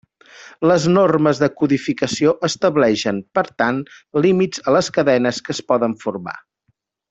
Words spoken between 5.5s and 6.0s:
es poden